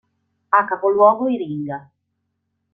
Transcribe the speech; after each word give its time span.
Ha 0.49 0.61
capoluogo 0.65 1.29
Iringa. 1.29 1.79